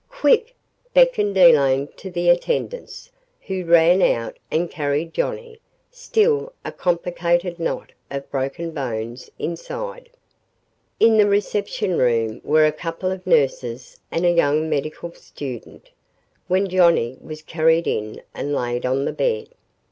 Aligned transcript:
"Quick!" 0.09 0.55
beckoned 0.95 1.37
Elaine 1.37 1.87
to 1.97 2.09
the 2.09 2.27
attendants, 2.31 3.11
who 3.41 3.63
ran 3.63 4.01
out 4.01 4.35
and 4.49 4.67
carried 4.67 5.13
Johnnie, 5.13 5.61
still 5.91 6.53
a 6.65 6.71
complicated 6.71 7.59
knot 7.59 7.91
of 8.09 8.27
broken 8.31 8.71
bones, 8.71 9.29
inside. 9.37 10.09
In 10.99 11.17
the 11.17 11.27
reception 11.27 11.99
room 11.99 12.41
were 12.43 12.65
a 12.65 12.71
couple 12.71 13.11
of 13.11 13.27
nurses 13.27 13.99
and 14.09 14.25
a 14.25 14.31
young 14.31 14.67
medical 14.67 15.13
student, 15.13 15.91
when 16.47 16.67
Johnnie 16.67 17.19
was 17.21 17.43
carried 17.43 17.85
in 17.85 18.23
and 18.33 18.55
laid 18.55 18.87
on 18.87 19.05
the 19.05 19.13
bed. 19.13 19.49